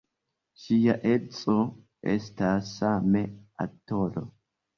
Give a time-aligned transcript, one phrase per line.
[0.61, 1.57] Ŝia edzo
[2.15, 3.23] estas same
[3.69, 4.27] aktoro.